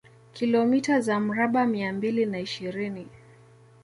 Kilomita 0.33 1.01
za 1.01 1.19
mraba 1.19 1.65
mia 1.67 1.93
mbili 1.93 2.25
na 2.25 2.39
ishirini 2.39 3.07